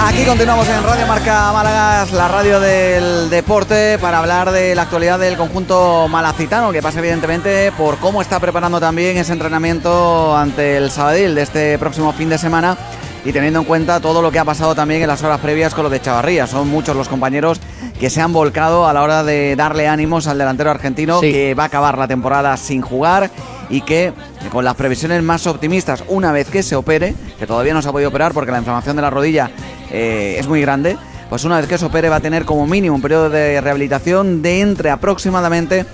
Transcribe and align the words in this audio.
Aquí 0.00 0.24
continuamos 0.24 0.68
en 0.68 0.82
Radio 0.82 1.06
Marca 1.06 1.52
Málaga, 1.52 2.06
la 2.12 2.28
radio 2.28 2.60
del 2.60 3.30
deporte, 3.30 3.98
para 3.98 4.18
hablar 4.18 4.50
de 4.50 4.74
la 4.74 4.82
actualidad 4.82 5.18
del 5.18 5.36
conjunto 5.36 6.08
malacitano, 6.08 6.72
que 6.72 6.82
pasa 6.82 6.98
evidentemente 6.98 7.72
por 7.72 7.98
cómo 7.98 8.20
está 8.20 8.40
preparando 8.40 8.80
también 8.80 9.16
ese 9.16 9.32
entrenamiento 9.32 10.36
ante 10.36 10.76
el 10.76 10.90
Sabadell 10.90 11.34
de 11.34 11.42
este 11.42 11.78
próximo 11.78 12.12
fin 12.12 12.28
de 12.28 12.38
semana 12.38 12.76
y 13.24 13.32
teniendo 13.32 13.60
en 13.60 13.64
cuenta 13.64 14.00
todo 14.00 14.20
lo 14.20 14.30
que 14.30 14.38
ha 14.38 14.44
pasado 14.44 14.74
también 14.74 15.00
en 15.00 15.08
las 15.08 15.22
horas 15.22 15.40
previas 15.40 15.74
con 15.74 15.84
lo 15.84 15.90
de 15.90 16.00
Chavarría. 16.00 16.46
Son 16.46 16.68
muchos 16.68 16.94
los 16.94 17.08
compañeros 17.08 17.60
que 17.98 18.10
se 18.10 18.20
han 18.20 18.32
volcado 18.32 18.86
a 18.86 18.92
la 18.92 19.02
hora 19.02 19.24
de 19.24 19.56
darle 19.56 19.88
ánimos 19.88 20.26
al 20.26 20.36
delantero 20.36 20.70
argentino 20.70 21.20
que 21.20 21.54
va 21.54 21.62
a 21.64 21.66
acabar 21.66 21.96
la 21.96 22.08
temporada 22.08 22.56
sin 22.56 22.82
jugar 22.82 23.30
y 23.70 23.80
que 23.80 24.12
con 24.52 24.64
las 24.64 24.74
previsiones 24.74 25.22
más 25.22 25.46
optimistas, 25.46 26.04
una 26.08 26.32
vez 26.32 26.50
que 26.50 26.62
se 26.62 26.76
opere, 26.76 27.14
que 27.38 27.46
todavía 27.46 27.72
no 27.72 27.80
se 27.80 27.88
ha 27.88 27.92
podido 27.92 28.10
operar 28.10 28.32
porque 28.32 28.52
la 28.52 28.58
inflamación 28.58 28.96
de 28.96 29.02
la 29.02 29.10
rodilla 29.10 29.50
eh, 29.94 30.38
es 30.40 30.48
muy 30.48 30.60
grande, 30.60 30.96
pues 31.28 31.44
una 31.44 31.58
vez 31.58 31.68
que 31.68 31.78
se 31.78 31.84
opere 31.84 32.08
va 32.08 32.16
a 32.16 32.20
tener 32.20 32.44
como 32.44 32.66
mínimo 32.66 32.96
un 32.96 33.02
periodo 33.02 33.30
de 33.30 33.60
rehabilitación 33.60 34.42
de 34.42 34.60
entre 34.60 34.90
aproximadamente 34.90 35.86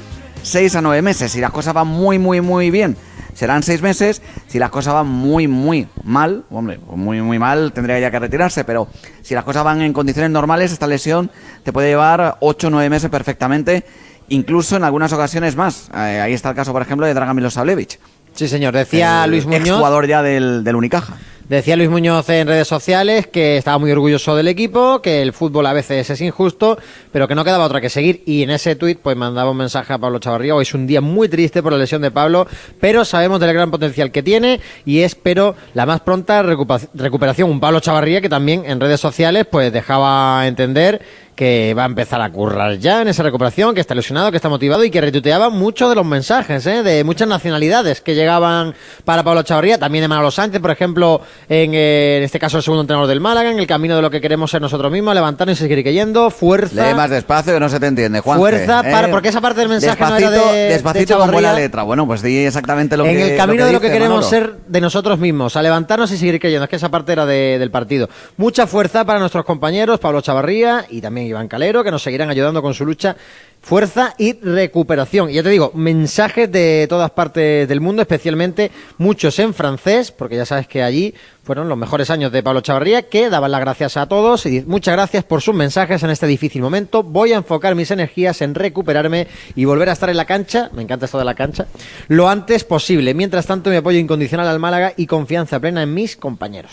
6 0.43 0.77
a 0.77 0.81
9 0.81 1.03
meses. 1.03 1.31
Si 1.33 1.41
las 1.41 1.51
cosas 1.51 1.75
van 1.75 1.87
muy, 1.87 2.19
muy, 2.19 2.41
muy 2.41 2.71
bien, 2.71 2.97
serán 3.35 3.63
6 3.63 3.83
meses. 3.83 4.23
Si 4.47 4.59
las 4.59 4.71
cosas 4.71 4.95
van 4.95 5.07
muy, 5.07 5.49
muy 5.49 5.87
mal, 6.03 6.45
hombre, 6.51 6.81
muy, 6.95 7.21
muy 7.21 7.39
mal, 7.39 7.73
tendría 7.73 7.99
ya 7.99 8.11
que 8.11 8.19
retirarse, 8.19 8.65
pero 8.65 8.89
si 9.21 9.35
las 9.35 9.45
cosas 9.45 9.65
van 9.65 9.83
en 9.83 9.93
condiciones 9.93 10.31
normales, 10.31 10.73
esta 10.73 10.87
lesión 10.87 11.31
te 11.63 11.73
puede 11.73 11.89
llevar 11.89 12.39
8 12.41 12.69
o 12.69 12.71
9 12.71 12.89
meses 12.89 13.11
perfectamente, 13.11 13.85
incluso 14.31 14.77
en 14.77 14.85
algunas 14.85 15.13
ocasiones 15.13 15.57
más. 15.57 15.91
Eh, 15.95 16.21
ahí 16.23 16.33
está 16.33 16.49
el 16.49 16.57
caso, 16.57 16.73
por 16.73 16.81
ejemplo, 16.81 17.07
de 17.07 17.13
Dragan 17.13 17.37
Milosavljevic. 17.37 17.99
Sí, 18.33 18.49
señor. 18.49 18.75
Decía 18.75 19.27
Luis 19.27 19.45
Muñoz. 19.45 19.77
jugador 19.77 20.07
ya 20.07 20.23
del, 20.23 20.65
del 20.65 20.77
Unicaja. 20.77 21.17
Decía 21.51 21.75
Luis 21.75 21.91
Muñoz 21.91 22.29
en 22.29 22.47
redes 22.47 22.69
sociales 22.69 23.27
que 23.27 23.57
estaba 23.57 23.77
muy 23.77 23.91
orgulloso 23.91 24.37
del 24.37 24.47
equipo, 24.47 25.03
que 25.03 25.21
el 25.21 25.33
fútbol 25.33 25.67
a 25.67 25.73
veces 25.73 26.09
es 26.09 26.21
injusto, 26.21 26.79
pero 27.11 27.27
que 27.27 27.35
no 27.35 27.43
quedaba 27.43 27.65
otra 27.65 27.81
que 27.81 27.91
seguir. 27.91 28.23
Y 28.25 28.45
en 28.45 28.51
ese 28.51 28.77
tuit 28.77 29.01
pues 29.01 29.17
mandaba 29.17 29.51
un 29.51 29.57
mensaje 29.57 29.93
a 29.93 29.99
Pablo 29.99 30.21
Chavarría. 30.21 30.55
Hoy 30.55 30.63
es 30.63 30.75
un 30.75 30.87
día 30.87 31.01
muy 31.01 31.29
triste 31.29 31.61
por 31.61 31.73
la 31.73 31.79
lesión 31.79 32.03
de 32.03 32.13
Pablo, 32.13 32.47
pero 32.79 33.05
sabemos 33.05 33.41
del 33.41 33.53
gran 33.53 33.73
potencial 33.73 34.13
que 34.13 34.23
tiene 34.23 34.61
y 34.85 35.01
espero 35.01 35.57
la 35.75 35.87
más 35.87 36.03
pronta 36.03 36.45
recuperación. 36.45 37.51
Un 37.51 37.59
Pablo 37.59 37.81
Chavarría 37.81 38.21
que 38.21 38.29
también 38.29 38.63
en 38.65 38.79
redes 38.79 39.01
sociales 39.01 39.45
pues 39.51 39.73
dejaba 39.73 40.47
entender 40.47 41.03
que 41.41 41.73
va 41.73 41.85
a 41.85 41.87
empezar 41.87 42.21
a 42.21 42.31
currar 42.31 42.77
ya 42.77 43.01
en 43.01 43.09
esa 43.09 43.23
recuperación, 43.23 43.75
que 43.75 43.81
está 43.81 43.95
ilusionado, 43.95 44.31
que 44.31 44.37
está 44.37 44.51
motivado 44.51 44.85
y 44.85 44.91
que 44.91 45.01
retuiteaba 45.01 45.49
muchos 45.49 45.89
de 45.89 45.95
los 45.95 46.05
mensajes 46.05 46.67
¿eh? 46.67 46.83
de 46.83 47.03
muchas 47.03 47.29
nacionalidades 47.29 48.03
que 48.03 48.15
llegaban 48.15 48.75
para 49.07 49.23
Pablo 49.23 49.43
Chavarría, 49.43 49.79
también 49.79 50.03
de 50.03 50.09
Manolo 50.09 50.31
Sánchez, 50.31 50.61
por 50.61 50.71
ejemplo, 50.71 51.23
en, 51.49 51.73
eh, 51.73 52.19
en, 52.19 52.25
este 52.25 52.39
caso 52.39 52.59
el 52.59 52.63
segundo 52.63 52.83
entrenador 52.83 53.09
del 53.09 53.21
Málaga, 53.21 53.51
en 53.51 53.59
el 53.59 53.67
camino 53.67 53.97
de 53.97 54.03
lo 54.03 54.11
que 54.11 54.21
queremos 54.21 54.51
ser 54.51 54.61
nosotros 54.61 54.93
mismos, 54.93 55.15
levantarnos 55.15 55.59
y 55.59 55.63
seguir 55.63 55.83
cayendo, 55.83 56.29
fuerza. 56.29 56.91
Lee 56.91 56.95
más 56.95 57.09
despacio 57.09 57.55
que 57.55 57.61
no 57.61 57.71
se 57.71 57.81
te 57.81 57.87
entiende, 57.87 58.21
Juan. 58.21 58.39
Fuerza 58.39 58.83
para, 58.83 59.09
¿eh? 59.09 59.11
porque 59.11 59.31
esa 59.31 59.41
parte 59.41 59.61
del 59.61 59.71
mensaje 59.71 59.97
despacito, 59.99 60.31
no 60.31 60.37
era 60.37 60.53
de, 60.53 60.69
Despacito 60.75 61.19
con 61.21 61.31
buena 61.31 61.55
letra, 61.55 61.85
bueno, 61.85 62.07
pues 62.07 62.21
di 62.21 62.37
exactamente 62.37 62.99
lo 62.99 63.07
en 63.07 63.17
que 63.17 63.23
En 63.23 63.31
el 63.31 63.37
camino 63.39 63.61
lo 63.61 63.67
de 63.69 63.73
lo 63.73 63.81
que 63.81 63.87
dice, 63.87 63.99
queremos 63.99 64.31
Manolo. 64.31 64.53
ser 64.53 64.59
de 64.67 64.81
nosotros 64.83 65.19
mismos, 65.19 65.57
a 65.57 65.63
levantarnos 65.63 66.13
y 66.13 66.19
seguir 66.19 66.39
creyendo, 66.39 66.65
es 66.65 66.69
que 66.69 66.77
esa 66.77 66.91
parte 66.91 67.13
era 67.13 67.25
de, 67.25 67.59
del 67.59 67.71
partido. 67.71 68.11
Mucha 68.37 68.67
fuerza 68.67 69.07
para 69.07 69.19
nuestros 69.21 69.47
compañeros, 69.47 70.01
Pablo 70.01 70.21
Chavarría 70.21 70.85
y 70.91 71.01
también 71.01 71.30
Iván 71.31 71.49
Calero, 71.49 71.83
que 71.83 71.91
nos 71.91 72.03
seguirán 72.03 72.31
ayudando 72.31 72.63
con 72.63 72.75
su 72.75 72.85
lucha. 72.85 73.17
Fuerza 73.63 74.15
y 74.17 74.41
recuperación. 74.41 75.29
Y 75.29 75.35
ya 75.35 75.43
te 75.43 75.51
digo, 75.51 75.71
mensajes 75.75 76.51
de 76.51 76.87
todas 76.89 77.11
partes 77.11 77.69
del 77.69 77.81
mundo, 77.81 78.01
especialmente 78.01 78.71
muchos 78.97 79.39
en 79.39 79.53
francés, 79.53 80.13
porque 80.13 80.37
ya 80.37 80.47
sabes 80.47 80.67
que 80.67 80.83
allí 80.83 81.15
fueron 81.43 81.69
los 81.69 81.77
mejores 81.77 82.11
años 82.11 82.33
de 82.33 82.43
Pablo 82.43 82.61
Chavarría, 82.61 83.09
que 83.09 83.29
daban 83.29 83.51
las 83.51 83.61
gracias 83.61 83.97
a 83.97 84.07
todos 84.07 84.47
y 84.47 84.63
muchas 84.63 84.95
gracias 84.95 85.25
por 85.25 85.43
sus 85.43 85.55
mensajes 85.55 86.03
en 86.03 86.11
este 86.11 86.27
difícil 86.27 86.63
momento. 86.63 87.03
Voy 87.03 87.33
a 87.33 87.37
enfocar 87.37 87.75
mis 87.75 87.91
energías 87.91 88.41
en 88.41 88.55
recuperarme 88.55 89.27
y 89.55 89.65
volver 89.65 89.89
a 89.89 89.93
estar 89.93 90.09
en 90.09 90.17
la 90.17 90.25
cancha, 90.25 90.71
me 90.73 90.83
encanta 90.83 91.07
esto 91.07 91.19
de 91.19 91.25
la 91.25 91.35
cancha, 91.35 91.67
lo 92.09 92.29
antes 92.29 92.65
posible. 92.65 93.15
Mientras 93.15 93.47
tanto, 93.47 93.69
mi 93.69 93.77
apoyo 93.77 93.99
incondicional 93.99 94.49
al 94.49 94.59
Málaga 94.59 94.93
y 94.97 95.07
confianza 95.07 95.61
plena 95.61 95.83
en 95.83 95.93
mis 95.93 96.17
compañeros. 96.17 96.73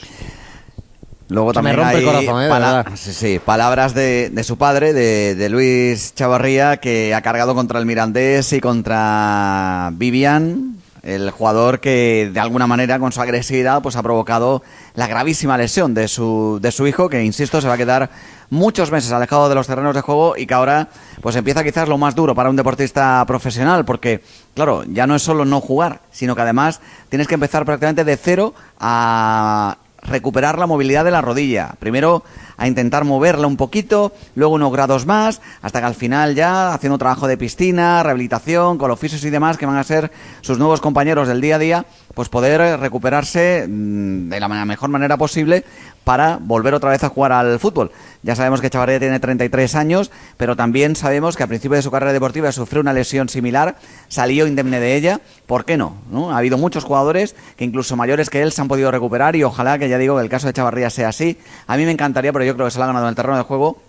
Luego 1.29 1.49
Me 1.49 1.53
también 1.53 1.75
rompe 1.75 1.89
hay 1.91 1.97
el 1.97 2.05
corazón, 2.05 2.43
¿eh? 2.43 2.49
Pala- 2.49 2.85
sí, 2.95 3.13
sí, 3.13 3.39
palabras 3.43 3.93
de, 3.93 4.29
de 4.31 4.43
su 4.43 4.57
padre, 4.57 4.93
de, 4.93 5.35
de 5.35 5.49
Luis 5.49 6.13
Chavarría, 6.15 6.77
que 6.77 7.13
ha 7.13 7.21
cargado 7.21 7.53
contra 7.53 7.79
el 7.79 7.85
Mirandés 7.85 8.53
y 8.53 8.61
contra 8.61 9.89
Vivian, 9.93 10.77
el 11.03 11.29
jugador 11.31 11.79
que 11.79 12.29
de 12.33 12.39
alguna 12.39 12.67
manera 12.67 12.99
con 12.99 13.11
su 13.11 13.21
agresividad 13.21 13.81
pues 13.81 13.95
ha 13.95 14.03
provocado 14.03 14.63
la 14.95 15.07
gravísima 15.07 15.57
lesión 15.57 15.93
de 15.93 16.07
su, 16.07 16.59
de 16.61 16.71
su 16.71 16.87
hijo, 16.87 17.09
que 17.09 17.23
insisto 17.23 17.61
se 17.61 17.67
va 17.67 17.73
a 17.75 17.77
quedar 17.77 18.09
muchos 18.49 18.91
meses 18.91 19.11
alejado 19.11 19.49
de 19.49 19.55
los 19.55 19.67
terrenos 19.67 19.93
de 19.95 20.01
juego 20.01 20.35
y 20.37 20.45
que 20.47 20.53
ahora 20.53 20.87
pues 21.21 21.35
empieza 21.35 21.63
quizás 21.63 21.87
lo 21.89 21.97
más 21.97 22.15
duro 22.15 22.33
para 22.35 22.49
un 22.49 22.55
deportista 22.55 23.23
profesional, 23.27 23.83
porque 23.85 24.21
claro, 24.55 24.83
ya 24.85 25.05
no 25.07 25.15
es 25.15 25.21
solo 25.23 25.43
no 25.45 25.59
jugar, 25.61 25.99
sino 26.11 26.35
que 26.35 26.41
además 26.41 26.79
tienes 27.09 27.27
que 27.27 27.33
empezar 27.35 27.65
prácticamente 27.65 28.03
de 28.05 28.15
cero 28.17 28.53
a 28.79 29.77
recuperar 30.07 30.57
la 30.57 30.65
movilidad 30.65 31.05
de 31.05 31.11
la 31.11 31.21
rodilla. 31.21 31.75
Primero 31.79 32.23
a 32.57 32.67
intentar 32.67 33.03
moverla 33.03 33.47
un 33.47 33.57
poquito, 33.57 34.13
luego 34.35 34.55
unos 34.55 34.71
grados 34.71 35.05
más, 35.05 35.41
hasta 35.61 35.79
que 35.79 35.85
al 35.85 35.95
final 35.95 36.33
ya 36.33 36.73
haciendo 36.73 36.97
trabajo 36.97 37.27
de 37.27 37.37
piscina, 37.37 38.01
rehabilitación, 38.01 38.77
con 38.77 38.89
los 38.89 38.99
y 39.03 39.29
demás, 39.29 39.57
que 39.57 39.65
van 39.65 39.77
a 39.77 39.83
ser 39.83 40.11
sus 40.41 40.57
nuevos 40.57 40.81
compañeros 40.81 41.27
del 41.27 41.39
día 41.39 41.55
a 41.55 41.59
día, 41.59 41.85
pues 42.17 42.29
poder 42.29 42.79
recuperarse 42.79 43.67
mm, 43.69 44.29
de 44.29 44.39
la 44.39 44.47
mejor 44.47 44.89
manera 44.89 45.17
posible 45.17 45.63
para 46.03 46.39
volver 46.41 46.73
otra 46.73 46.89
vez 46.89 47.03
a 47.03 47.09
jugar 47.09 47.31
al 47.31 47.59
fútbol. 47.59 47.91
Ya 48.23 48.35
sabemos 48.35 48.59
que 48.59 48.71
Chavarría 48.71 48.97
tiene 48.97 49.19
33 49.19 49.75
años, 49.75 50.09
pero 50.35 50.55
también 50.55 50.95
sabemos 50.95 51.37
que 51.37 51.43
a 51.43 51.47
principio 51.47 51.75
de 51.75 51.83
su 51.83 51.91
carrera 51.91 52.13
deportiva 52.13 52.51
sufrió 52.51 52.81
una 52.81 52.91
lesión 52.91 53.29
similar, 53.29 53.75
salió 54.07 54.47
indemne 54.47 54.79
de 54.79 54.95
ella, 54.95 55.21
¿por 55.45 55.63
qué 55.63 55.77
no? 55.77 55.97
¿no? 56.09 56.31
Ha 56.31 56.39
habido 56.39 56.57
muchos 56.57 56.85
jugadores 56.85 57.35
que 57.55 57.65
incluso 57.65 57.95
mayores 57.95 58.31
que 58.31 58.41
él 58.41 58.51
se 58.51 58.61
han 58.61 58.67
podido 58.67 58.89
recuperar 58.89 59.35
y 59.35 59.43
ojalá 59.43 59.77
que 59.77 59.87
ya 59.87 59.99
digo 59.99 60.17
que 60.17 60.23
el 60.23 60.29
caso 60.29 60.47
de 60.47 60.53
Chavarría 60.53 60.89
sea 60.89 61.09
así. 61.09 61.37
A 61.67 61.77
mí 61.77 61.85
me 61.85 61.91
encantaría, 61.91 62.33
pero 62.33 62.45
yo 62.45 62.55
creo 62.55 62.65
que 62.65 62.71
se 62.71 62.79
lo 62.79 62.85
ha 62.85 62.87
ganado 62.87 63.05
en 63.05 63.09
el 63.09 63.15
terreno 63.15 63.37
de 63.37 63.43
juego, 63.43 63.79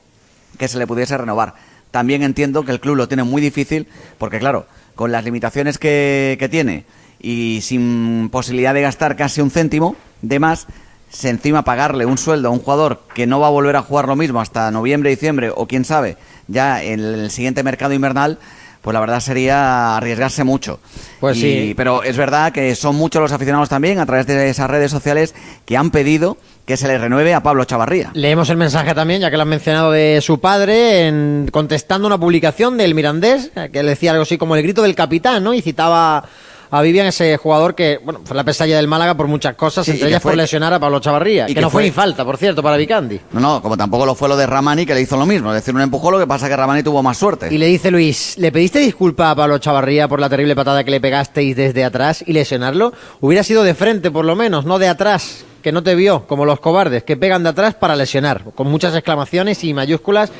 que 0.58 0.68
se 0.68 0.76
le 0.76 0.86
pudiese 0.86 1.16
renovar. 1.16 1.54
También 1.90 2.22
entiendo 2.22 2.62
que 2.66 2.72
el 2.72 2.80
club 2.80 2.96
lo 2.96 3.08
tiene 3.08 3.24
muy 3.24 3.40
difícil, 3.40 3.88
porque 4.18 4.38
claro, 4.38 4.66
con 4.96 5.12
las 5.12 5.24
limitaciones 5.24 5.78
que, 5.78 6.36
que 6.38 6.50
tiene 6.50 6.84
y 7.20 7.60
sin 7.62 8.28
posibilidad 8.30 8.74
de 8.74 8.82
gastar 8.82 9.16
casi 9.16 9.40
un 9.40 9.50
céntimo 9.50 9.96
de 10.22 10.38
más, 10.38 10.66
se 11.10 11.30
encima 11.30 11.64
pagarle 11.64 12.04
un 12.06 12.18
sueldo 12.18 12.48
a 12.48 12.50
un 12.52 12.58
jugador 12.60 13.02
que 13.14 13.26
no 13.26 13.40
va 13.40 13.46
a 13.46 13.50
volver 13.50 13.76
a 13.76 13.82
jugar 13.82 14.06
lo 14.08 14.16
mismo 14.16 14.40
hasta 14.40 14.70
noviembre, 14.70 15.10
diciembre 15.10 15.50
o 15.54 15.66
quién 15.66 15.84
sabe, 15.84 16.16
ya 16.48 16.82
en 16.82 17.00
el 17.00 17.30
siguiente 17.30 17.62
mercado 17.62 17.94
invernal, 17.94 18.38
pues 18.82 18.94
la 18.94 19.00
verdad 19.00 19.20
sería 19.20 19.96
arriesgarse 19.96 20.44
mucho. 20.44 20.78
Pues 21.18 21.36
Y- 21.38 21.40
sí. 21.40 21.74
Pero 21.76 22.02
es 22.04 22.16
verdad 22.16 22.52
que 22.52 22.74
son 22.74 22.94
muchos 22.94 23.20
los 23.20 23.32
aficionados 23.32 23.68
también 23.68 23.98
a 23.98 24.06
través 24.06 24.26
de 24.26 24.48
esas 24.50 24.70
redes 24.70 24.90
sociales 24.90 25.34
que 25.64 25.76
han 25.76 25.90
pedido 25.90 26.36
que 26.64 26.76
se 26.76 26.86
le 26.86 26.98
renueve 26.98 27.32
a 27.34 27.42
Pablo 27.42 27.64
Chavarría. 27.64 28.10
Leemos 28.14 28.50
el 28.50 28.56
mensaje 28.58 28.94
también, 28.94 29.20
ya 29.22 29.30
que 29.30 29.36
lo 29.36 29.42
han 29.42 29.48
mencionado 29.48 29.90
de 29.90 30.20
su 30.22 30.38
padre, 30.38 31.08
en, 31.08 31.48
contestando 31.50 32.06
una 32.06 32.18
publicación 32.18 32.76
del 32.76 32.94
Mirandés, 32.94 33.50
que 33.72 33.82
le 33.82 33.90
decía 33.90 34.10
algo 34.12 34.22
así 34.24 34.36
como 34.38 34.54
el 34.54 34.62
grito 34.62 34.82
del 34.82 34.94
capitán, 34.94 35.42
¿no? 35.42 35.54
Y 35.54 35.62
citaba 35.62 36.24
a 36.70 36.82
Vivian, 36.82 37.06
ese 37.06 37.36
jugador 37.36 37.74
que, 37.74 37.98
bueno, 38.04 38.20
fue 38.24 38.36
la 38.36 38.44
pesadilla 38.44 38.76
del 38.76 38.88
Málaga 38.88 39.14
por 39.14 39.26
muchas 39.28 39.54
cosas, 39.54 39.84
Sí, 39.86 39.92
entre 39.92 40.08
ellas 40.08 40.22
fue- 40.22 40.32
por 40.32 40.36
lesionar 40.38 40.72
a 40.74 40.78
Pablo 40.78 41.00
Chavarría, 41.00 41.44
y 41.44 41.48
que, 41.48 41.54
que 41.54 41.60
no 41.60 41.70
fue 41.70 41.82
fue- 41.82 41.84
ni 41.84 41.90
falta, 41.92 42.24
por 42.24 42.36
cierto, 42.36 42.62
para 42.62 42.76
Vicandi. 42.76 43.20
No, 43.32 43.40
no, 43.40 43.62
como 43.62 43.76
tampoco 43.76 44.04
lo 44.06 44.14
fue 44.14 44.28
lo 44.28 44.36
de 44.36 44.46
Ramani, 44.46 44.84
que 44.86 44.94
le 44.94 45.00
hizo 45.00 45.16
lo 45.16 45.26
mismo. 45.26 45.50
Es 45.50 45.62
decir, 45.62 45.74
un 45.74 45.80
empujón, 45.80 46.12
lo 46.12 46.18
que 46.18 46.26
pasa 46.26 46.46
es 46.46 46.50
que 46.50 46.56
Ramani 46.56 46.82
tuvo 46.82 47.02
más 47.02 47.16
suerte. 47.18 47.48
Y 47.52 47.58
le 47.58 47.66
dice 47.66 47.90
Luis, 47.90 48.36
¿le 48.38 48.52
pediste 48.52 48.78
disculpa 48.80 49.30
a 49.30 49.34
Pablo 49.34 49.58
Chavarría 49.58 50.08
por 50.08 50.20
la 50.20 50.28
terrible 50.28 50.54
patada 50.56 50.84
que 50.84 50.90
le 50.90 51.00
pegasteis 51.00 51.56
desde 51.56 51.84
atrás 51.84 52.24
y 52.26 52.32
lesionarlo? 52.32 52.92
Hubiera 53.20 53.42
sido 53.44 53.62
de 53.62 53.74
frente, 53.74 54.10
por 54.10 54.24
lo 54.24 54.36
menos, 54.36 54.64
no 54.64 54.78
de 54.78 54.88
atrás, 54.88 55.44
que 55.62 55.72
no 55.72 55.82
te 55.82 55.94
vio, 55.96 56.24
como 56.26 56.44
los 56.44 56.60
cobardes, 56.60 57.02
que 57.02 57.16
pegan 57.16 57.42
de 57.42 57.48
atrás 57.48 57.74
para 57.74 57.96
lesionar, 57.96 58.44
con 58.54 58.68
muchas 58.70 58.94
exclamaciones 58.94 59.64
y 59.64 59.74
mayúsculas 59.74 60.30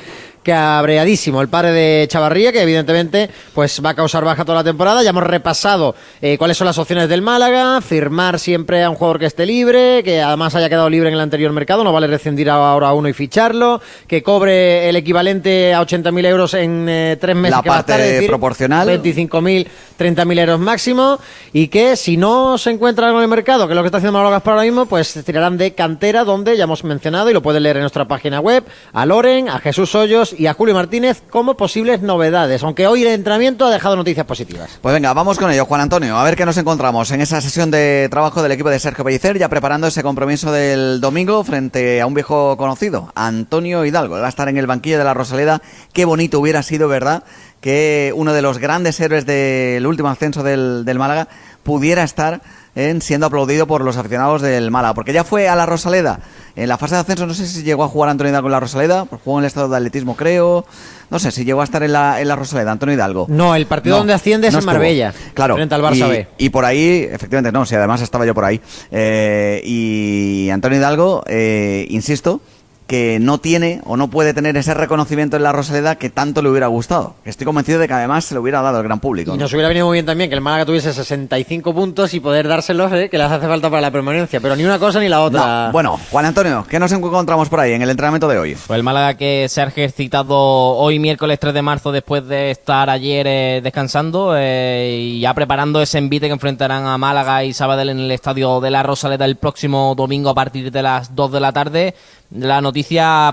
cabreadísimo 0.49 1.43
el 1.43 1.49
padre 1.49 1.73
de 1.73 2.09
Chavarría, 2.09 2.53
que 2.53 2.63
evidentemente 2.63 3.29
pues 3.53 3.83
va 3.85 3.91
a 3.91 3.95
causar 3.95 4.25
baja 4.25 4.47
toda 4.47 4.57
la 4.57 4.65
temporada. 4.65 5.03
Ya 5.03 5.11
hemos 5.11 5.25
repasado 5.25 5.95
eh, 6.23 6.39
cuáles 6.39 6.57
son 6.57 6.67
las 6.67 6.79
opciones 6.79 7.11
del 7.11 7.21
Málaga, 7.21 7.83
firmar 7.83 8.39
siempre 8.39 8.83
a 8.83 8.89
un 8.89 8.97
jugador 8.97 9.19
que 9.19 9.27
esté 9.27 9.45
libre, 9.45 10.03
que 10.03 10.23
además 10.23 10.55
haya 10.55 10.71
quedado 10.71 10.89
libre 10.89 11.11
en 11.11 11.17
el 11.17 11.21
anterior 11.21 11.53
mercado, 11.53 11.85
no 11.85 11.93
vale 11.93 12.07
rescindir 12.07 12.49
ahora 12.49 12.89
a 12.89 12.95
uno 12.95 13.11
y 13.11 13.13
ficharlo, 13.13 13.83
que 14.07 14.23
cobre 14.23 14.89
el 14.89 14.97
equivalente 14.97 15.75
a 15.75 15.83
80.000 15.83 16.25
euros 16.25 16.55
en 16.55 16.87
eh, 16.89 17.19
tres 17.21 17.37
meses 17.37 17.57
La 17.59 17.63
que 17.63 17.69
va 17.69 17.77
a 17.77 17.81
estar, 17.81 17.97
parte 17.97 18.09
es 18.09 18.15
decir, 18.15 18.31
proporcional. 18.31 18.89
25.000, 18.89 19.67
30.000 19.99 20.39
euros 20.41 20.61
máximo, 20.61 21.19
y 21.53 21.69
que 21.69 21.95
si 21.97 22.17
no 22.17 22.57
se 22.57 22.71
encuentra 22.71 23.09
algo 23.09 23.19
en 23.19 23.25
el 23.25 23.29
mercado, 23.29 23.67
que 23.67 23.75
es 23.75 23.77
lo 23.77 23.83
que 23.83 23.89
está 23.89 23.99
haciendo 23.99 24.17
Manolo 24.17 24.31
Gaspar 24.31 24.55
ahora 24.55 24.65
mismo, 24.65 24.87
pues 24.87 25.13
tirarán 25.27 25.59
de 25.59 25.75
cantera, 25.75 26.25
donde 26.25 26.57
ya 26.57 26.65
hemos 26.65 26.85
mencionado, 26.85 27.29
y 27.29 27.35
lo 27.35 27.43
pueden 27.43 27.65
leer 27.65 27.77
en 27.77 27.83
nuestra 27.83 28.09
página 28.09 28.41
web, 28.41 28.65
a 28.95 29.05
Loren, 29.05 29.51
a 29.51 29.59
Jesús 29.59 29.95
Hoyos 29.95 30.38
y 30.39 30.47
a 30.47 30.55
Julio 30.55 30.75
Martínez 30.75 31.23
como 31.29 31.57
posibles 31.57 32.01
novedades, 32.01 32.63
aunque 32.63 32.87
hoy 32.87 33.03
el 33.03 33.09
entrenamiento 33.09 33.67
ha 33.67 33.71
dejado 33.71 33.97
noticias 33.97 34.25
positivas. 34.25 34.79
Pues 34.81 34.95
venga, 34.95 35.13
vamos 35.13 35.39
con 35.39 35.51
ello, 35.51 35.65
Juan 35.65 35.81
Antonio, 35.81 36.17
a 36.17 36.25
ver 36.25 36.37
qué 36.37 36.47
nos 36.47 36.57
encontramos 36.57 37.11
en 37.11 37.21
esa 37.21 37.41
sesión 37.41 37.71
de 37.71 38.09
trabajo 38.11 38.43
del 38.43 38.53
equipo 38.53 38.71
de 38.71 38.79
Sergio 38.79 39.05
Pellicer, 39.05 39.39
ya 39.39 39.49
preparando 39.49 39.89
ese 39.89 40.03
compromiso 40.03 40.53
del 40.53 41.01
domingo 41.01 41.43
frente 41.43 42.01
a 42.01 42.07
un 42.07 42.15
viejo 42.15 42.57
conocido, 42.57 43.13
Antonio 43.15 43.85
Hidalgo. 43.85 44.21
Va 44.21 44.27
a 44.27 44.29
estar 44.29 44.49
en 44.49 44.57
el 44.57 44.67
banquillo 44.67 44.99
de 44.99 45.05
la 45.05 45.15
Rosaleda. 45.15 45.61
Qué 45.93 46.05
bonito 46.05 46.39
hubiera 46.39 46.63
sido, 46.63 46.89
¿verdad? 46.89 47.25
Que 47.61 48.13
uno 48.15 48.33
de 48.33 48.43
los 48.43 48.59
grandes 48.59 49.01
héroes 49.01 49.27
del 49.27 49.87
último 49.87 50.09
ascenso 50.09 50.43
del, 50.43 50.85
del 50.85 50.99
Málaga 50.99 51.29
pudiera 51.63 52.03
estar 52.05 52.41
en 52.75 53.03
siendo 53.03 53.27
aplaudido 53.27 53.67
por 53.67 53.83
los 53.83 53.97
aficionados 53.97 54.41
del 54.41 54.71
Málaga, 54.71 54.95
porque 54.95 55.13
ya 55.13 55.25
fue 55.25 55.49
a 55.49 55.57
la 55.57 55.67
Rosaleda 55.67 56.21
en 56.55 56.69
la 56.69 56.79
fase 56.79 56.95
de 56.95 57.01
ascenso, 57.01 57.27
no 57.27 57.35
sé 57.35 57.47
si 57.47 57.63
llegó 57.65 57.83
a 57.83 57.89
jugar 57.89 58.11
Antonio 58.11 58.31
Hidalgo 58.31 58.49
en 58.49 58.53
la 58.53 58.61
Rosaleda, 58.61 59.05
pues 59.05 59.21
jugó 59.25 59.39
en 59.39 59.45
el 59.45 59.49
estado 59.49 59.69
de 59.69 59.77
atletismo, 59.77 60.17
creo, 60.17 60.65
no 61.11 61.19
sé 61.19 61.33
si 61.33 61.45
llegó 61.45 61.61
a 61.61 61.65
estar 61.65 61.83
en 61.83 61.93
la, 61.93 62.21
en 62.21 62.29
la 62.29 62.37
Rosaleda, 62.37 62.71
Antonio 62.71 62.95
Hidalgo. 62.95 63.27
No, 63.29 63.55
el 63.57 63.67
partido 63.67 63.97
No, 63.97 63.99
donde 63.99 64.13
asciende 64.13 64.47
es 64.49 64.55
no 64.55 64.61
en. 64.61 64.67
Marbella, 64.67 65.13
claro, 65.35 65.57
frente 65.57 65.75
al 65.75 65.83
Barça 65.83 66.07
y, 66.07 66.11
B. 66.11 66.29
y 66.39 66.49
por 66.51 66.65
ahí, 66.65 67.09
efectivamente, 67.11 67.51
no, 67.53 67.67
si 67.67 67.75
además 67.75 68.01
estaba 68.01 68.25
yo 68.27 68.35
por 68.35 68.45
ahí. 68.45 68.61
Eh, 68.93 69.61
y 69.65 70.49
Antonio 70.51 70.79
Hidalgo, 70.79 71.25
eh, 71.27 71.87
insisto, 71.91 72.41
que 72.89 73.19
no 73.21 73.39
tiene 73.39 73.83
o 73.85 73.97
no 73.99 74.09
puede 74.09 74.33
tener 74.33 74.57
ese 74.57 74.73
reconocimiento 74.73 75.37
en 75.37 75.43
la 75.43 75.53
Rosaleda 75.53 75.97
que 75.97 76.09
tanto 76.09 76.41
le 76.41 76.49
hubiera 76.49 76.69
gustado. 76.69 77.15
Estoy 77.27 77.45
convencido 77.45 77.79
de 77.79 77.87
que 77.87 77.93
además 77.93 78.25
se 78.25 78.35
lo 78.35 78.41
hubiera 78.41 78.63
dado 78.63 78.79
al 78.79 78.83
gran 78.83 78.99
público. 78.99 79.33
Y 79.33 79.37
¿no? 79.37 79.43
nos 79.43 79.53
hubiera 79.53 79.69
venido 79.69 79.87
muy 79.87 79.97
bien 79.97 80.07
también 80.07 80.31
que 80.31 80.35
el 80.35 80.41
Málaga 80.41 80.65
tuviese 80.65 80.95
65 80.95 81.75
puntos 81.75 82.15
y 82.15 82.21
poder 82.21 82.49
dárselos, 82.49 82.91
¿eh? 82.95 83.11
que 83.11 83.19
les 83.19 83.31
hace 83.31 83.47
falta 83.47 83.69
para 83.69 83.83
la 83.83 83.91
permanencia, 83.91 84.41
pero 84.41 84.57
ni 84.57 84.65
una 84.65 84.79
cosa 84.79 85.01
ni 85.01 85.09
la 85.09 85.21
otra. 85.21 85.67
No. 85.67 85.73
Bueno, 85.73 86.01
Juan 86.11 86.25
Antonio, 86.25 86.65
¿qué 86.69 86.79
nos 86.79 86.91
encontramos 86.91 87.51
por 87.51 87.61
ahí 87.61 87.75
en 87.75 87.83
el 87.83 87.91
entrenamiento 87.91 88.27
de 88.27 88.39
hoy? 88.39 88.57
Pues 88.67 88.79
el 88.79 88.83
Málaga 88.83 89.15
que 89.15 89.47
se 89.51 89.61
ha 89.61 89.65
ejercitado 89.65 90.37
hoy 90.39 90.99
miércoles 90.99 91.39
3 91.39 91.53
de 91.53 91.63
marzo 91.63 91.93
después 91.93 92.27
de 92.27 92.51
estar 92.51 92.89
ayer 92.89 93.27
eh, 93.29 93.61
descansando 93.63 94.33
eh, 94.35 94.99
y 94.99 95.21
ya 95.21 95.35
preparando 95.35 95.83
ese 95.83 95.99
envite 95.99 96.27
que 96.27 96.33
enfrentarán 96.33 96.87
a 96.87 96.97
Málaga 96.97 97.45
y 97.45 97.53
Sabadell 97.53 97.91
en 97.91 97.99
el 97.99 98.11
estadio 98.13 98.63
de 98.63 98.71
la 98.71 98.83
Rosaleda 98.83 99.27
el 99.27 99.37
próximo 99.37 99.95
domingo 99.95 100.31
a 100.31 100.35
partir 100.35 100.73
de 100.73 100.83
las 100.83 101.15
2 101.15 101.33
de 101.33 101.41
la 101.41 101.53
tarde. 101.53 101.95
La 102.31 102.61
noticia 102.61 102.78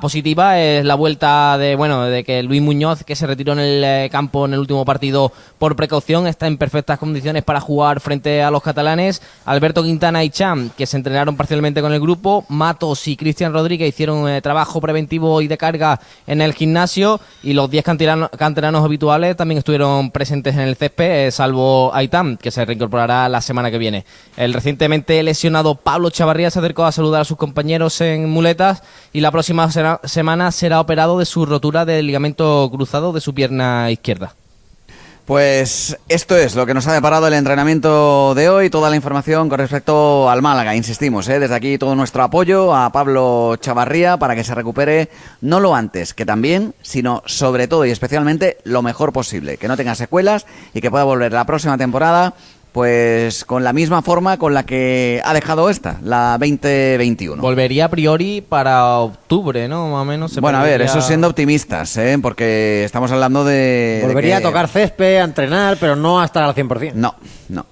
positiva 0.01 0.59
es 0.59 0.85
la 0.85 0.95
vuelta 0.95 1.57
de 1.57 1.75
bueno 1.75 2.03
de 2.03 2.23
que 2.23 2.43
Luis 2.43 2.61
Muñoz, 2.61 3.03
que 3.03 3.15
se 3.15 3.27
retiró 3.27 3.53
en 3.53 3.59
el 3.59 3.83
eh, 3.83 4.09
campo 4.11 4.45
en 4.45 4.53
el 4.53 4.59
último 4.59 4.85
partido 4.85 5.31
por 5.59 5.75
precaución, 5.75 6.27
está 6.27 6.47
en 6.47 6.57
perfectas 6.57 6.99
condiciones 6.99 7.43
para 7.43 7.59
jugar 7.59 7.99
frente 7.99 8.41
a 8.43 8.51
los 8.51 8.61
catalanes. 8.61 9.21
Alberto 9.45 9.83
Quintana 9.83 10.23
y 10.23 10.29
Cham, 10.29 10.69
que 10.77 10.85
se 10.85 10.97
entrenaron 10.97 11.37
parcialmente 11.37 11.81
con 11.81 11.93
el 11.93 11.99
grupo. 11.99 12.45
Matos 12.49 13.07
y 13.07 13.15
Cristian 13.15 13.53
Rodríguez 13.53 13.89
hicieron 13.89 14.27
eh, 14.29 14.41
trabajo 14.41 14.81
preventivo 14.81 15.41
y 15.41 15.47
de 15.47 15.57
carga 15.57 15.99
en 16.27 16.41
el 16.41 16.53
gimnasio. 16.53 17.19
Y 17.43 17.53
los 17.53 17.69
10 17.69 17.83
canteranos, 17.83 18.29
canteranos 18.37 18.83
habituales 18.83 19.35
también 19.35 19.59
estuvieron 19.59 20.11
presentes 20.11 20.55
en 20.55 20.61
el 20.61 20.75
césped, 20.75 21.27
eh, 21.27 21.31
salvo 21.31 21.93
Aitam, 21.93 22.37
que 22.37 22.51
se 22.51 22.65
reincorporará 22.65 23.29
la 23.29 23.41
semana 23.41 23.71
que 23.71 23.77
viene. 23.77 24.05
El 24.37 24.53
recientemente 24.53 25.21
lesionado 25.23 25.75
Pablo 25.75 26.09
Chavarría 26.09 26.49
se 26.51 26.59
acercó 26.59 26.85
a 26.85 26.91
saludar 26.91 27.21
a 27.21 27.25
sus 27.25 27.37
compañeros 27.37 27.99
en 28.01 28.29
muletas 28.29 28.83
y 29.13 29.21
la 29.21 29.31
próxima 29.35 29.69
sera- 29.69 29.99
semana 30.05 30.49
será 30.49 30.79
operado 30.79 31.19
de 31.19 31.25
su 31.25 31.45
rotura 31.45 31.83
del 31.83 32.07
ligamento 32.07 32.69
cruzado 32.71 33.11
de 33.11 33.19
su 33.19 33.33
pierna 33.33 33.91
izquierda. 33.91 34.33
Pues 35.25 35.97
esto 36.07 36.37
es 36.37 36.55
lo 36.55 36.65
que 36.65 36.73
nos 36.73 36.87
ha 36.87 36.93
deparado 36.93 37.27
el 37.27 37.33
entrenamiento 37.33 38.33
de 38.35 38.47
hoy, 38.47 38.69
toda 38.69 38.89
la 38.91 38.95
información 38.95 39.49
con 39.49 39.57
respecto 39.57 40.29
al 40.29 40.41
Málaga, 40.41 40.73
insistimos, 40.75 41.27
¿eh? 41.27 41.39
desde 41.39 41.55
aquí 41.55 41.77
todo 41.77 41.95
nuestro 41.95 42.23
apoyo 42.23 42.73
a 42.73 42.91
Pablo 42.91 43.57
Chavarría 43.59 44.15
para 44.17 44.35
que 44.35 44.43
se 44.45 44.55
recupere 44.55 45.09
no 45.41 45.59
lo 45.59 45.75
antes 45.75 46.13
que 46.13 46.25
también, 46.25 46.75
sino 46.81 47.23
sobre 47.25 47.67
todo 47.67 47.85
y 47.85 47.91
especialmente 47.91 48.57
lo 48.63 48.83
mejor 48.83 49.11
posible, 49.11 49.57
que 49.57 49.67
no 49.67 49.75
tenga 49.75 49.95
secuelas 49.95 50.45
y 50.75 50.79
que 50.79 50.91
pueda 50.91 51.03
volver 51.03 51.33
la 51.33 51.43
próxima 51.45 51.77
temporada 51.77 52.35
pues 52.75 53.45
con 53.45 53.63
la 53.63 53.71
misma 53.71 54.01
forma 54.01 54.35
con 54.37 54.53
la 54.53 54.63
que 54.65 55.21
ha 55.23 55.33
dejado 55.33 55.69
esta, 55.69 55.97
la 56.03 56.35
2021. 56.37 57.41
Volvería 57.41 57.85
a 57.85 57.87
priori 57.89 58.41
para 58.41 58.95
octubre, 58.97 59.69
¿no? 59.69 59.87
Más 59.91 60.01
o 60.01 60.03
menos. 60.03 60.33
se 60.33 60.41
bueno, 60.41 60.57
a 60.57 60.63
ver, 60.63 60.81
eso 60.81 60.99
siendo 60.99 61.27
optimistas, 61.29 61.95
¿eh? 61.95 62.19
porque 62.21 62.83
estamos 62.83 63.09
hablando 63.13 63.45
de... 63.45 63.53
de 63.53 64.01
Volvería 64.03 64.39
que- 64.39 64.43
a 64.43 64.47
tocar 64.49 64.67
césped, 64.67 65.19
a 65.21 65.23
entrenar, 65.23 65.77
pero 65.79 65.95
no 65.95 66.19
a 66.19 66.25
estar 66.25 66.43
al 66.43 66.53
100%. 66.53 66.91
No, 66.95 67.15
no. 67.47 67.65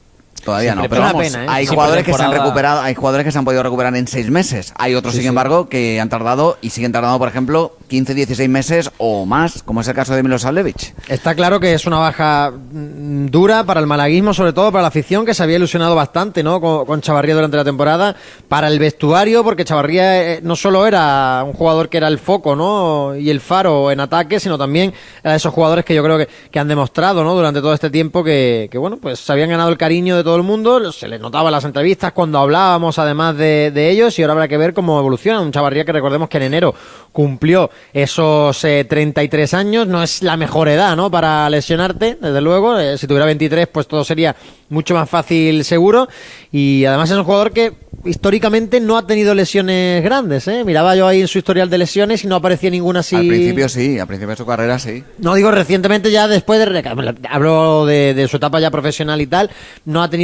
Todavía 0.44 0.76
no, 0.76 0.82
pero 0.84 1.02
una 1.02 1.14
vamos, 1.14 1.24
pena, 1.28 1.44
¿eh? 1.44 1.48
hay 1.50 1.66
Siempre 1.66 1.76
jugadores 1.76 2.06
que 2.06 2.14
se 2.14 2.24
han 2.24 2.32
recuperado, 2.32 2.82
hay 2.82 2.96
jugadores 2.96 3.26
que 3.26 3.32
se 3.32 3.38
han 3.38 3.46
podido 3.46 3.64
recuperar 3.64 3.96
en 3.96 4.08
seis 4.08 4.30
meses, 4.30 4.74
hay 4.78 4.96
otros, 4.96 5.14
Sí, 5.14 5.18
sin 5.20 5.24
sí. 5.24 5.28
embargo, 5.30 5.70
que 5.70 6.00
han 6.02 6.10
tardado 6.10 6.58
y 6.62 6.70
siguen 6.72 6.92
tardando, 6.92 7.18
por 7.20 7.28
ejemplo, 7.28 7.78
15, 7.88 8.14
16 8.14 8.50
meses 8.50 8.92
o 8.98 9.26
más, 9.26 9.64
como 9.64 9.82
es 9.82 9.88
el 9.88 9.94
caso 9.94 10.14
de 10.16 10.24
Milosavljevic. 10.24 10.94
Está 11.08 11.36
claro 11.36 11.60
que 11.60 11.74
es 11.74 11.86
una 11.86 11.98
baja 11.98 12.52
mm, 12.52 13.28
dura 13.28 13.64
para 13.64 13.80
el 13.80 13.88
malaguismo, 13.88 14.34
sobre 14.34 14.54
todo 14.54 14.72
para 14.72 14.82
la 14.82 14.88
afición 14.90 15.26
que 15.26 15.34
se 15.34 15.44
había 15.44 15.58
ilusionado 15.58 15.96
bastante 15.96 16.44
¿no? 16.44 16.60
con, 16.60 16.86
con 16.86 17.02
Chavarría 17.02 17.36
durante 17.36 17.58
la 17.58 17.64
temporada, 17.64 18.16
para 18.50 18.68
el 18.68 18.80
vestuario, 18.80 19.44
porque 19.44 19.64
Chavarría 19.66 20.34
eh, 20.34 20.40
no 20.44 20.56
solo 20.56 20.86
era 20.88 21.44
un 21.46 21.54
jugador 21.54 21.90
que 21.90 21.98
era 21.98 22.08
el 22.08 22.20
foco 22.20 22.56
¿no? 22.56 23.16
y 23.16 23.30
el 23.30 23.40
faro 23.40 23.92
en 23.92 24.00
ataque, 24.00 24.40
sino 24.40 24.58
también 24.58 24.94
era 25.24 25.32
de 25.32 25.38
esos 25.38 25.54
jugadores 25.54 25.86
que 25.86 25.94
yo 25.96 26.04
creo 26.04 26.18
que, 26.18 26.28
que 26.52 26.60
han 26.60 26.68
demostrado 26.68 27.24
¿no? 27.24 27.34
durante 27.36 27.62
todo 27.62 27.74
este 27.74 27.90
tiempo 27.90 28.24
que, 28.24 28.68
que, 28.72 28.78
bueno, 28.78 28.98
pues 28.98 29.20
se 29.20 29.32
habían 29.32 29.50
ganado 29.50 29.70
el 29.70 29.78
cariño 29.78 30.16
de 30.18 30.24
todo 30.24 30.33
el 30.36 30.44
mundo, 30.44 30.92
se 30.92 31.08
les 31.08 31.20
notaba 31.20 31.50
en 31.50 31.54
las 31.54 31.66
entrevistas 31.66 32.12
cuando 32.12 32.40
hablábamos 32.40 33.00
además 33.00 33.38
de, 33.38 33.72
de 33.72 33.90
ellos 33.90 34.18
y 34.18 34.22
ahora 34.22 34.34
habrá 34.34 34.48
que 34.48 34.58
ver 34.58 34.74
cómo 34.74 35.00
evoluciona. 35.00 35.42
Un 35.42 35.52
Chavarría 35.52 35.86
que 35.86 35.92
recordemos 35.92 36.30
que 36.30 36.38
en 36.38 36.44
enero 36.44 36.74
cumplió 37.12 37.70
esos 37.94 38.64
eh, 38.66 38.86
33 38.90 39.54
años, 39.54 39.88
no 39.88 40.04
es 40.04 40.24
la 40.24 40.36
mejor 40.36 40.68
edad, 40.68 40.96
¿no? 40.96 41.10
Para 41.12 41.50
lesionarte, 41.50 42.18
desde 42.20 42.42
luego. 42.42 42.78
Eh, 42.80 42.98
si 42.98 43.08
tuviera 43.08 43.26
23, 43.26 43.68
pues 43.68 43.88
todo 43.88 44.04
sería 44.04 44.36
mucho 44.70 44.94
más 44.96 45.10
fácil, 45.10 45.64
seguro. 45.64 46.08
Y 46.52 46.86
además 46.86 47.12
es 47.12 47.18
un 47.18 47.24
jugador 47.24 47.52
que 47.52 47.74
históricamente 48.06 48.80
no 48.80 48.98
ha 48.98 49.08
tenido 49.08 49.34
lesiones 49.36 50.04
grandes, 50.04 50.48
¿eh? 50.48 50.64
Miraba 50.66 50.96
yo 50.96 51.08
ahí 51.08 51.22
en 51.22 51.28
su 51.28 51.38
historial 51.38 51.70
de 51.70 51.78
lesiones 51.78 52.24
y 52.24 52.28
no 52.28 52.36
aparecía 52.36 52.70
ninguna 52.70 53.00
así. 53.02 53.16
Al 53.16 53.28
principio 53.28 53.70
sí, 53.70 54.00
al 54.00 54.08
principio 54.08 54.32
de 54.32 54.38
su 54.38 54.46
carrera 54.46 54.80
sí. 54.80 55.04
No 55.20 55.36
digo 55.36 55.52
recientemente, 55.52 56.12
ya 56.12 56.28
después 56.28 56.60
de. 56.60 56.84
Hablo 57.30 57.86
de, 57.86 58.14
de 58.14 58.28
su 58.28 58.38
etapa 58.38 58.60
ya 58.60 58.72
profesional 58.72 59.22
y 59.22 59.28
tal. 59.28 59.50
No 59.86 60.02
ha 60.02 60.10
tenido 60.10 60.23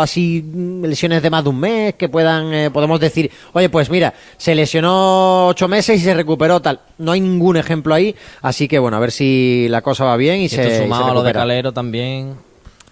así 0.00 0.42
mm, 0.44 0.84
lesiones 0.84 1.22
de 1.22 1.30
más 1.30 1.42
de 1.44 1.50
un 1.50 1.58
mes 1.60 1.94
que 1.94 2.08
puedan. 2.08 2.52
eh, 2.52 2.70
podemos 2.70 2.98
decir, 3.00 3.30
oye, 3.52 3.68
pues 3.68 3.90
mira, 3.90 4.12
se 4.36 4.54
lesionó 4.54 5.48
ocho 5.48 5.68
meses 5.68 6.00
y 6.00 6.04
se 6.04 6.14
recuperó 6.14 6.60
tal. 6.60 6.80
No 6.98 7.12
hay 7.12 7.20
ningún 7.20 7.56
ejemplo 7.56 7.94
ahí. 7.94 8.14
Así 8.42 8.68
que 8.68 8.78
bueno, 8.78 8.96
a 8.96 9.00
ver 9.00 9.12
si 9.12 9.66
la 9.68 9.82
cosa 9.82 10.04
va 10.04 10.16
bien 10.16 10.40
y, 10.40 10.44
Y 10.44 10.48
se. 10.48 10.56
esto 10.62 10.68
y 10.68 10.76
se 10.76 10.82
sumado 10.84 11.06
a 11.10 11.14
lo 11.14 11.22
de. 11.22 11.32
Calero 11.32 11.72
también. 11.72 12.34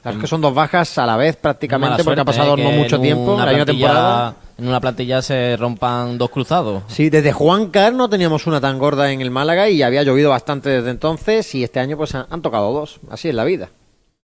Claro, 0.03 0.17
es 0.19 0.21
que 0.23 0.29
son 0.29 0.41
dos 0.41 0.55
bajas 0.55 0.97
a 0.99 1.05
la 1.07 1.17
vez 1.17 1.35
prácticamente 1.37 2.03
Mala 2.03 2.05
porque 2.05 2.21
ha 2.21 2.25
suerte, 2.25 2.39
pasado 2.39 2.57
¿eh? 2.57 2.63
no 2.63 2.71
mucho 2.71 2.97
en 2.97 3.03
tiempo, 3.03 3.35
una 3.35 3.45
la 3.47 3.51
misma 3.53 3.65
plantilla- 3.67 3.87
temporada. 3.89 4.35
En 4.57 4.67
una 4.69 4.81
plantilla 4.81 5.23
se 5.23 5.57
rompan 5.57 6.19
dos 6.19 6.31
cruzados. 6.31 6.83
Sí, 6.89 7.11
desde 7.11 7.33
Juan 7.33 7.69
Car 7.69 7.93
no 7.93 8.09
teníamos 8.09 8.47
una 8.49 8.61
tan 8.61 8.79
gorda 8.79 9.13
en 9.13 9.21
el 9.21 9.31
Málaga 9.31 9.69
y 9.69 9.83
había 9.83 10.03
llovido 10.03 10.31
bastante 10.31 10.69
desde 10.71 10.91
entonces 10.91 11.55
y 11.55 11.63
este 11.63 11.79
año 11.79 11.97
pues 11.97 12.15
han, 12.15 12.27
han 12.31 12.43
tocado 12.43 12.73
dos. 12.73 12.99
Así 13.11 13.29
es 13.29 13.35
la 13.35 13.45
vida. 13.45 13.69